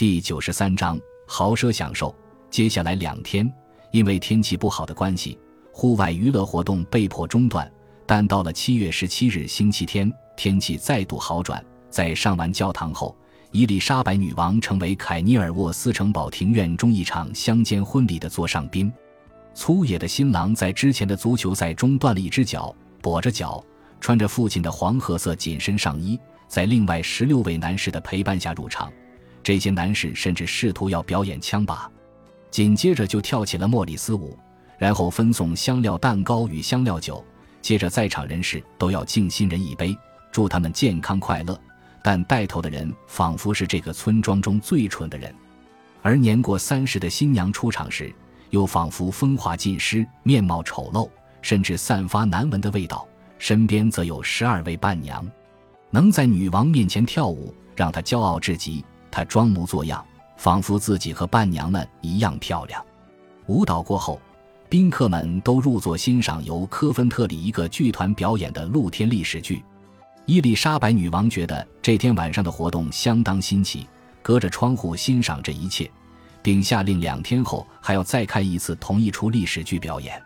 [0.00, 0.98] 第九十三章
[1.28, 2.16] 豪奢享受。
[2.48, 3.46] 接下来两天，
[3.90, 5.38] 因为天气不好的关系，
[5.74, 7.70] 户外娱乐活动被迫中断。
[8.06, 11.62] 但到了七月十七日星期天，天气再度好转。
[11.90, 13.14] 在上完教堂后，
[13.50, 18.90] 伊丽莎白女王成为凯尼尔沃斯城堡庭院中一场乡间婚礼的座上宾。
[19.52, 23.62] 粗野的新郎在之前的足球赛中断了一只脚，跛着脚，
[24.00, 28.90] 穿着父亲的黄褐色紧身上衣，在另外十六位男士的陪伴下入场。
[29.42, 31.86] 这些男士甚至试图要表演枪靶，
[32.50, 34.38] 紧接着就跳起了莫里斯舞，
[34.78, 37.24] 然后分送香料蛋糕与香料酒。
[37.62, 39.96] 接着，在场人士都要敬新人一杯，
[40.32, 41.58] 祝他们健康快乐。
[42.02, 45.34] 但带头的人仿佛是这个村庄中最蠢的人，
[46.00, 48.10] 而年过三十的新娘出场时，
[48.48, 51.06] 又仿佛风华尽失，面貌丑陋，
[51.42, 53.06] 甚至散发难闻的味道。
[53.38, 55.26] 身边则有十二位伴娘，
[55.90, 58.82] 能在女王面前跳舞，让她骄傲至极。
[59.10, 60.04] 她装模作样，
[60.36, 62.84] 仿佛自己和伴娘们一样漂亮。
[63.46, 64.20] 舞蹈过后，
[64.68, 69.64] 宾客们都入座欣赏由科芬特里一个剧团表演的露天历史剧。
[70.26, 73.86] 伊丽莎白女王觉得这天晚上的活动相当新奇，
[74.22, 75.90] 隔着窗户欣赏这一切，
[76.40, 80.22] 并下令两天后还要再看一次同一出历史剧表演。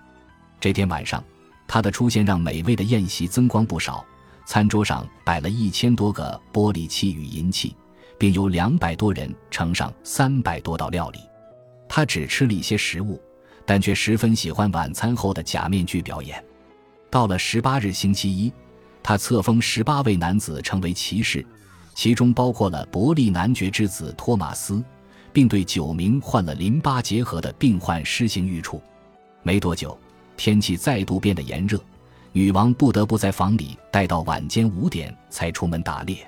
[0.61, 1.25] 这天晚上，
[1.67, 4.05] 她的出现让美味的宴席增光不少。
[4.45, 7.75] 餐桌上摆了一千多个玻璃器与银器，
[8.25, 11.19] 并有两百多人盛上三百多道料理。
[11.87, 13.21] 他只吃了一些食物，
[13.67, 16.43] 但却十分喜欢晚餐后的假面具表演。
[17.11, 18.51] 到了十八日星期一。
[19.03, 21.45] 他册封十八位男子成为骑士，
[21.95, 24.83] 其中包括了伯利男爵之子托马斯，
[25.31, 28.81] 并对九名患了淋巴结核的病患施行御处。
[29.43, 29.99] 没多久，
[30.39, 31.79] 天气再度变得炎热，
[32.33, 36.27] 女王不得不在房里待到晚间五点才出门打猎。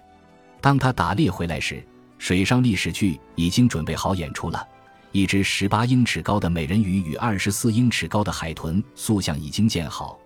[0.66, 1.80] 当他打猎回来时，
[2.18, 4.66] 水上历史剧已经准备好演出了。
[5.12, 10.18] 一只十八英尺高的美人鱼与二十四英尺高的海豚塑像已经建好。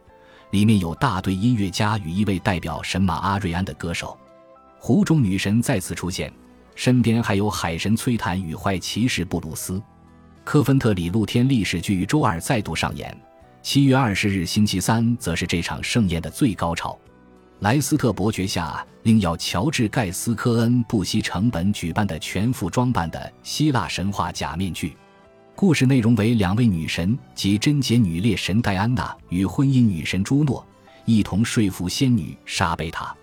[0.53, 4.19] 里面有大队音乐家与一位代表神马阿瑞安的歌手，
[4.79, 6.33] 湖中女神再次出现，
[6.75, 9.79] 身边还有海神崔坦与坏骑士布鲁斯。
[10.43, 13.15] 科芬特里露天历史剧于周二再度上演，
[13.61, 16.99] 七月二十日星期三则是这场盛宴的最高潮。
[17.61, 24.97] 莱斯特伯爵下令要乔治盖斯科恩不惜成本举办的全副装扮的希腊神话假面具。
[25.55, 30.67] 故事内容为两位女神及贞洁女猎神戴安娜与婚姻女神朱诺
[31.05, 33.15] 一同说服仙女莎贝塔，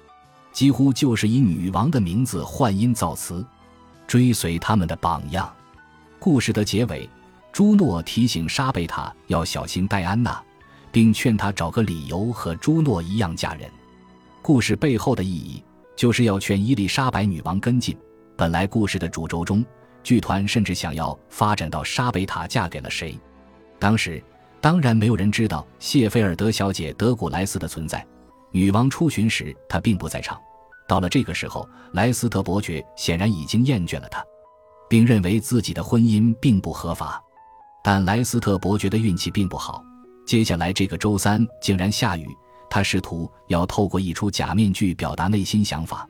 [0.52, 3.44] 几乎就是以女王的名字换音造词，
[4.06, 5.52] 追随他们的榜样。
[6.20, 7.10] 故事的结尾，
[7.52, 10.40] 朱诺提醒莎贝塔要小心戴安娜，
[10.92, 13.68] 并劝她找个理由和朱诺一样嫁人。
[14.48, 15.62] 故事背后的意义
[15.94, 17.98] 就是要劝伊丽莎白女王跟进。
[18.38, 19.62] 本来故事的主轴中。
[20.04, 23.20] 剧团甚至想要发展到莎贝塔嫁给了谁？
[23.78, 24.24] 当时
[24.62, 28.08] 当然没有人知道谢菲尔德小姐德古莱斯的存在。
[28.54, 30.40] 女王出巡时，她并不在场。
[30.88, 34.24] 到了这个时候，莱斯特伯爵显然已经厌倦了她，
[34.88, 37.22] 并认为自己的婚姻并不合法。
[37.84, 39.84] 但莱斯特伯爵的运气并不好，
[40.26, 42.26] 接下来这个周三竟然下雨。
[42.70, 46.08] 他试图要透过一出假面具表达内心想法，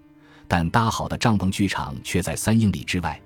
[0.48, 3.20] 但搭好的帐篷剧场却在三英里之外。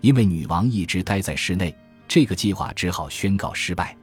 [0.00, 1.74] 因为女王一直待在室内，
[2.06, 3.96] 这个计划只好宣告失败。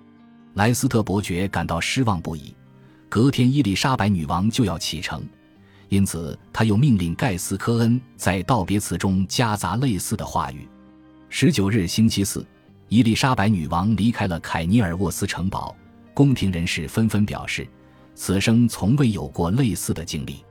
[0.56, 2.54] 莱斯特伯爵感到失望不已。
[3.08, 5.24] 隔天，伊丽莎白女王就要启程，
[5.90, 10.68] 因此他又命令盖斯科恩在道别词中夹杂类似的话语。
[11.30, 12.46] 十九日星期四，
[12.90, 15.76] 伊丽莎白女王离开了凯尼尔沃斯城堡。
[16.14, 17.68] 宫廷人士纷纷表示，
[18.16, 20.44] 此生从未有过类似的经历。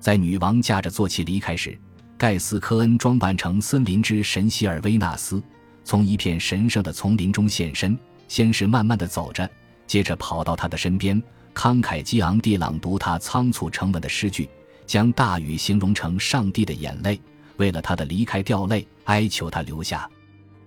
[0.00, 1.78] 在女王驾着坐骑离开时。
[2.18, 5.42] 盖斯科恩装扮成森林之神希尔维纳斯，
[5.82, 7.98] 从一片神圣的丛林中现身。
[8.28, 9.50] 先是慢慢的走着，
[9.88, 11.20] 接着跑到他的身边，
[11.52, 14.48] 慷慨激昂地朗读他仓促成文的诗句，
[14.86, 17.20] 将大雨形容成上帝的眼泪，
[17.56, 20.08] 为了他的离开掉泪，哀求他留下。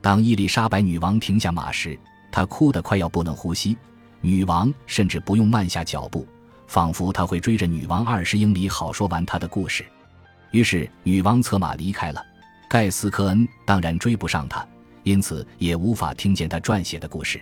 [0.01, 1.97] 当伊丽莎白女王停下马时，
[2.31, 3.77] 她哭得快要不能呼吸。
[4.19, 6.27] 女王甚至不用慢下脚步，
[6.67, 9.85] 仿佛他会追着女王二十英里，好说完他的故事。
[10.51, 12.23] 于是，女王策马离开了。
[12.69, 14.67] 盖斯科恩当然追不上他，
[15.03, 17.39] 因此也无法听见他撰写的故事。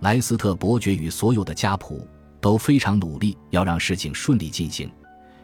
[0.00, 2.06] 莱斯特伯爵与所有的家仆
[2.40, 4.90] 都非常努力，要让事情顺利进行。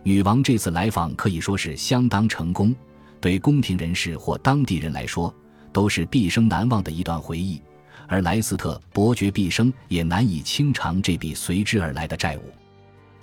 [0.02, 2.74] 女王这次来访可以说是相当成功，
[3.20, 5.34] 对宫廷人士或当地人来说，
[5.72, 7.60] 都是毕生难忘的一段回忆。
[8.08, 12.42] 而莱斯特伯爵毕生也难以清偿这笔随之而来的债务。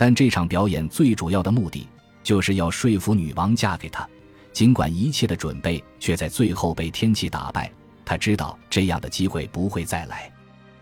[0.03, 1.87] 但这场表演最主要的目的。
[2.23, 4.05] 就是要说服女王嫁给他，
[4.51, 7.71] 尽管一切的准备却在最后被天气打败。
[8.03, 10.29] 他知道这样的机会不会再来，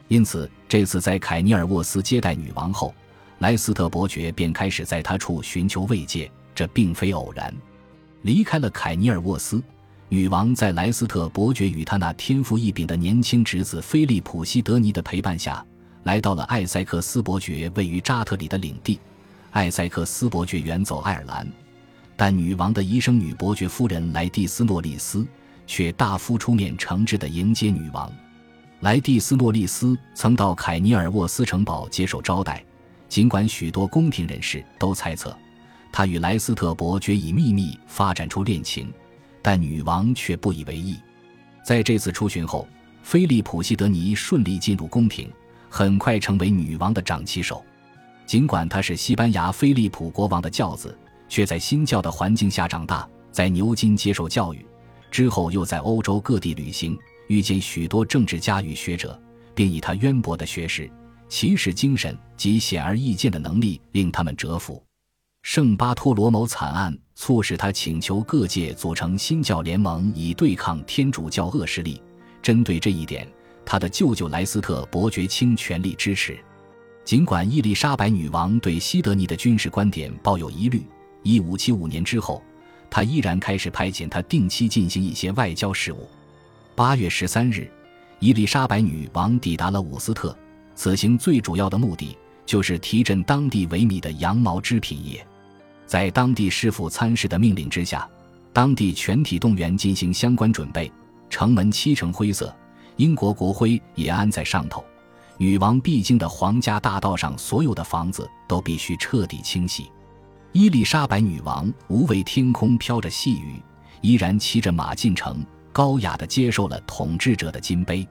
[0.07, 2.95] 因此这次在凯尼尔沃斯接待女王后，
[3.37, 6.27] 莱斯特伯爵便开始在他处寻求慰藉。
[6.55, 7.53] 这并非偶然。
[8.23, 9.61] 离开了凯尼尔沃斯，
[10.09, 15.63] 女王在莱斯特伯爵与他那天赋异禀的年轻侄子菲利普·西德尼的陪伴下，
[16.05, 18.99] 来到了艾塞克斯伯爵位于扎特里的领地。
[19.51, 21.47] 艾塞克斯伯爵远走爱尔兰，
[22.15, 25.25] 但女王的遗生女伯爵夫人莱蒂斯诺利斯。
[25.67, 28.11] 却大夫出面诚挚地迎接女王。
[28.81, 32.61] 莱蒂斯诺利斯曾到凯尼尔沃斯城堡接受招待，
[33.07, 35.33] 尽管许多宫廷人士都猜测
[35.89, 38.91] 他与莱斯特伯爵已秘密发展出恋情，
[39.41, 40.97] 但女王却不以为意。
[41.63, 42.67] 在这次出巡后，
[43.01, 45.31] 菲利普·西德尼顺利进入宫廷，
[45.69, 47.63] 很快成为女王的掌旗手。
[48.31, 50.97] 尽管他是西班牙菲利普国王的教子，
[51.27, 54.65] 却在新教的环境下长大，在牛津接受教育。
[55.11, 56.97] 之后又在欧洲各地旅行，
[57.27, 59.21] 遇见许多政治家与学者，
[59.53, 60.89] 并以他渊博的学识、
[61.27, 64.81] 骑士精神及显而易见的能力令他们折服。
[65.41, 72.01] 圣巴托罗谋惨案促使他请求各界组成新教联盟，以对抗天主教恶势力。
[72.41, 73.27] 针对这一点，
[73.65, 76.39] 他的舅舅莱斯特伯爵倾全力支持。
[77.03, 80.83] 尽管伊丽莎白女王对西德尼的军事观点抱有疑虑
[81.23, 82.41] ，1575年之后。
[82.93, 86.09] 她依然开始派遣他定期进行一些外交事务。
[86.75, 87.71] 八月十三日，
[88.19, 90.37] 伊丽莎白女王抵达了伍斯特。
[90.75, 95.25] 此行最主要的目的就是提振当地萎靡的羊毛织品业。
[95.85, 98.05] 在当地师傅参事的命令之下，
[98.51, 100.91] 当地全体动员进行相关准备。
[101.29, 102.53] 城门漆成灰色，
[102.97, 104.83] 英国国徽也安在上头。
[105.37, 109.91] 女王必经的皇家大道上，所有的房子都必须彻底清洗。
[110.51, 113.61] 伊丽莎白女王无畏天空飘着细雨，
[114.01, 118.07] 依然骑着马进城，高雅地接受了统治者的金杯。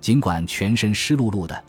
[0.00, 1.64] 尽管全身湿漉漉的，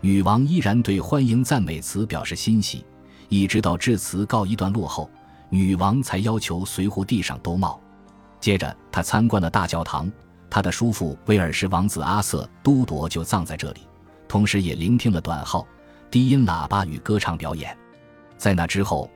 [0.00, 2.84] 女王依然对欢迎赞美词表示欣喜。
[3.28, 5.10] 一直到致辞告一段落后，
[5.50, 7.78] 女王才要求随扈地上兜帽。
[8.40, 10.10] 接着，她参观了大教堂，
[10.48, 13.80] 她的叔父威尔士王子阿瑟都铎就葬在这里，
[14.28, 15.66] 同时也聆听了短号、
[16.10, 17.76] 低音喇叭与歌唱表演。
[18.36, 19.10] 在那之后。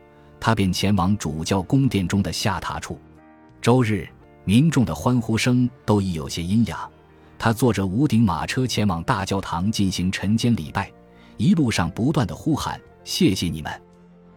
[0.44, 2.98] 他便前往主教宫殿中的下榻处。
[3.60, 4.08] 周日，
[4.44, 6.90] 民众的欢呼声都已有些阴哑。
[7.38, 10.90] 他坐着五顶马车前往大教堂进行晨间礼拜，
[11.36, 13.72] 一路上不断的呼喊：“谢谢你们，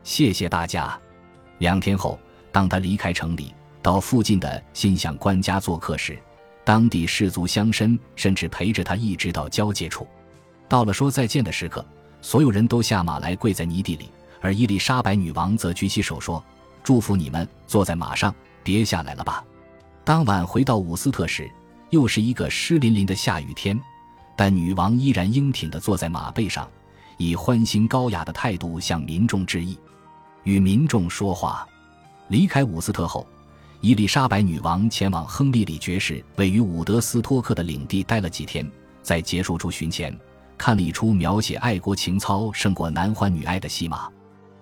[0.04, 0.96] 谢谢大家。”
[1.58, 2.20] 两天后，
[2.52, 3.52] 当他离开城里，
[3.82, 6.16] 到附近的新享官家做客时，
[6.64, 10.08] 当地士族乡绅甚至陪着他一直到交界处。
[10.68, 11.86] 到了说再见的时刻，
[12.22, 14.10] 所有人都下马来跪在泥地里。
[14.42, 16.44] 而伊丽莎白女王则举起手说
[16.84, 18.34] ：“祝福你们，坐在马上，
[18.64, 19.44] 别下来了吧。”
[20.06, 21.50] 当晚回到伍斯特时，
[21.90, 23.80] 又是一个湿淋淋的下雨天，
[24.36, 26.70] 但女王依然英挺地坐在马背上，
[27.18, 29.76] 以欢欣高雅的态度向民众致意，
[30.44, 31.68] 与民众说话。
[32.28, 33.26] 离开伍斯特后，
[33.82, 38.70] 伊丽莎白女王前往亨利里爵士位于伍德斯托克的领地待了几天，
[39.02, 40.16] 在结束处巡前，
[40.66, 44.10] 看了一出描写爱国情操胜过男欢女爱的戏码。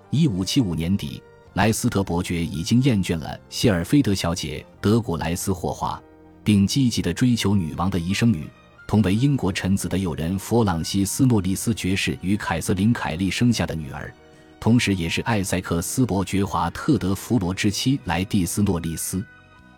[0.10, 1.24] 一五七五年底，
[1.54, 5.98] 莱斯特伯爵已经厌倦了谢尔菲德小姐德古莱斯霍华，
[6.44, 8.46] 并积极地追求女王的遗生女，
[8.86, 14.14] 同为英国臣子的友人弗朗西斯诺利斯爵士与凯瑟琳凯利生下的女儿，
[14.60, 19.24] 同时也是艾塞克斯伯爵华特德弗罗之妻莱蒂斯诺利斯。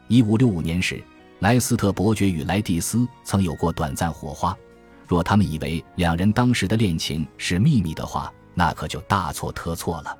[0.08, 1.04] 一五六五年时，
[1.42, 4.58] 莱斯特伯爵与莱蒂斯曾有过短暂火花，
[5.08, 10.18] 若他们以为两人当时的恋情是秘密的话，那可就大错特错了。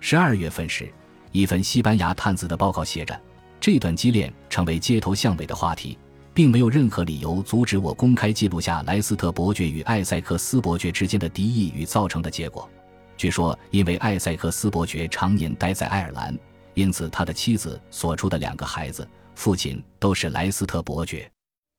[0.00, 0.92] 十二月份时，
[1.32, 3.18] 一份西班牙探子的报告写着，
[3.60, 5.98] 这段激恋成为街头巷尾的话题，
[6.34, 12.68] 并没有任何理由阻止我公开记录下莱斯特伯爵与艾塞克斯伯爵之间的敌意与造成的结果。
[13.16, 16.38] 据说，因为艾塞克斯伯爵常年待在爱尔兰，
[16.74, 21.28] 因此他的妻子所出的两个孩子父亲都是莱斯特伯爵，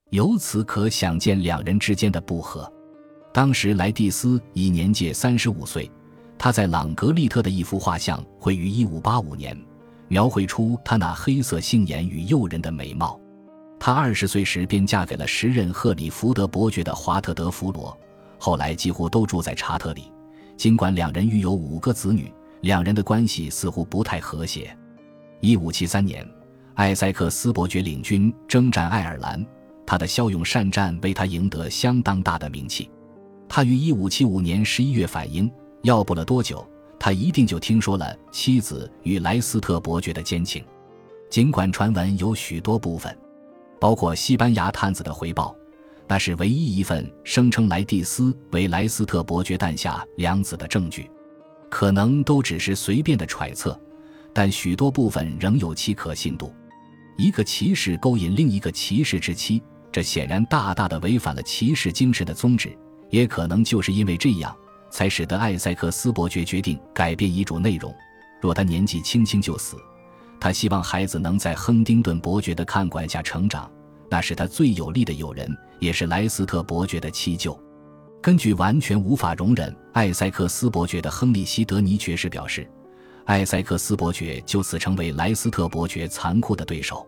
[0.09, 2.71] 由此可想见两人之间的不和。
[3.31, 5.89] 当时莱蒂斯已年届三十五岁。
[6.41, 9.61] 他在朗格利特的一幅画像绘于1585年，
[10.07, 13.19] 描绘出他那黑色杏眼与诱人的美貌。
[13.77, 17.97] 他二十岁时便嫁给了时任赫里福德伯爵的华特德弗罗，
[18.37, 20.09] 后来几乎都住在查特里。
[20.55, 24.73] 尽管两人育有五个子女，两人的关系似乎不太和谐。
[25.41, 26.25] 1573年，
[26.75, 29.45] 艾塞克斯伯爵领军征战爱尔兰，
[29.89, 32.87] 他的骁勇善战为他赢得相当大的名气。
[33.47, 35.51] 他于1575年11月返英。
[35.81, 36.63] 要不了多久，
[36.99, 40.63] 他一定就听说了妻子与莱斯特伯爵的奸情。
[41.27, 43.17] 尽管传闻有许多部分，
[43.79, 45.55] 包括西班牙探子的回报，
[46.07, 51.09] 那是唯一一份声称莱蒂斯为莱斯特伯爵诞下两子的证据，
[51.67, 53.75] 可能都只是随便的揣测，
[54.33, 56.53] 但许多部分仍有其可信度。
[57.17, 62.77] 一个骑士勾引另一个骑士之妻，这显然大大的违反了骑士精神的宗旨。
[63.09, 64.55] 也可能就是因为这样，
[64.91, 67.91] 才使得艾塞克斯伯爵决定改变遗嘱内容。
[68.39, 69.75] 若他年纪轻轻就死，
[70.39, 73.67] 他希望孩子能在亨丁顿伯爵的看管下成长，
[74.09, 77.59] 那是他最有力的友人，也是莱斯特伯爵的七舅。
[78.21, 82.69] 根据完全无法容忍艾塞克斯伯爵的亨利希德尼爵士表示，
[83.25, 87.07] 艾塞克斯伯爵就此成为莱斯特伯爵残酷的对手。